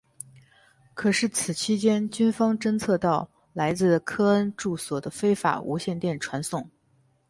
[0.95, 6.67] 可是此期间军方侦测到来自科恩住所的非法无线电传送。